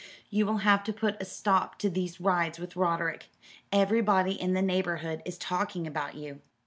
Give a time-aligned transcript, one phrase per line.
[0.31, 3.27] "You will have to put a stop to these rides with Roderick.
[3.71, 6.41] Everybody in the neighbourhood is talking about you."